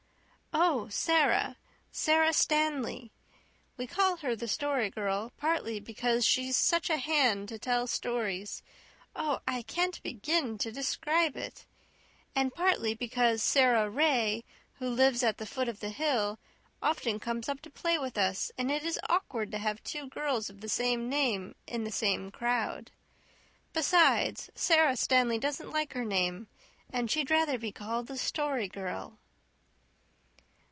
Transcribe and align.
"Oh, 0.53 0.89
Sara 0.89 1.55
Sara 1.93 2.33
Stanley. 2.33 3.13
We 3.77 3.87
call 3.87 4.17
her 4.17 4.35
the 4.35 4.49
Story 4.49 4.89
Girl 4.89 5.31
partly 5.37 5.79
because 5.79 6.25
she's 6.25 6.57
such 6.57 6.89
a 6.89 6.97
hand 6.97 7.47
to 7.49 7.57
tell 7.59 7.87
stories 7.87 8.61
oh, 9.15 9.39
I 9.47 9.61
can't 9.61 10.01
begin 10.03 10.57
to 10.57 10.71
describe 10.71 11.37
it 11.37 11.65
and 12.35 12.53
partly 12.53 12.93
because 12.93 13.41
Sara 13.41 13.89
Ray, 13.89 14.43
who 14.79 14.89
lives 14.89 15.23
at 15.23 15.37
the 15.37 15.45
foot 15.45 15.69
of 15.69 15.79
the 15.79 15.89
hill, 15.91 16.37
often 16.81 17.17
comes 17.19 17.47
up 17.47 17.61
to 17.61 17.69
play 17.69 17.97
with 17.97 18.17
us, 18.17 18.51
and 18.57 18.69
it 18.69 18.83
is 18.83 18.99
awkward 19.07 19.51
to 19.51 19.57
have 19.59 19.81
two 19.83 20.07
girls 20.09 20.49
of 20.49 20.59
the 20.59 20.69
same 20.69 21.07
name 21.07 21.55
in 21.65 21.85
the 21.85 21.91
same 21.91 22.29
crowd. 22.31 22.91
Besides, 23.71 24.49
Sara 24.55 24.97
Stanley 24.97 25.37
doesn't 25.39 25.71
like 25.71 25.93
her 25.93 26.05
name 26.05 26.47
and 26.89 27.09
she'd 27.09 27.31
rather 27.31 27.57
be 27.57 27.71
called 27.71 28.07
the 28.07 28.17
Story 28.17 28.67
Girl." 28.67 29.17